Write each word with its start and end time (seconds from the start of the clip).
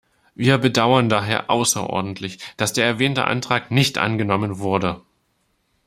Wir 0.33 0.57
bedauern 0.57 1.09
daher 1.09 1.51
außerordentlich, 1.51 2.39
dass 2.57 2.73
der 2.73 2.85
erwähnte 2.87 3.25
Antrag 3.25 3.69
nicht 3.69 3.99
angenommen 3.99 4.57
wurde. 4.57 5.03